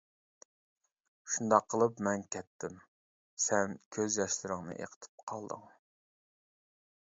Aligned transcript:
شۇنداق 1.33 1.67
قىلىپ 1.73 2.01
مەن 2.07 2.23
كەتتىم، 2.35 2.79
سەن 3.45 3.77
كۆز 3.99 4.19
ياشلىرىڭنى 4.23 4.79
ئېقىتىپ 4.81 5.27
قالدىڭ. 5.35 5.69